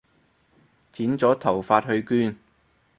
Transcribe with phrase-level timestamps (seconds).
[0.91, 2.35] 剪咗頭髮去捐